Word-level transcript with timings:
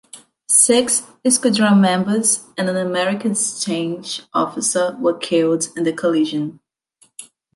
Six 0.49 1.03
squadron 1.29 1.79
members 1.79 2.45
and 2.57 2.67
an 2.67 2.75
American 2.75 3.33
exchange 3.33 4.23
officer 4.33 4.97
were 4.99 5.15
killed 5.15 5.69
in 5.77 5.83
the 5.83 5.93
collision. 5.93 6.59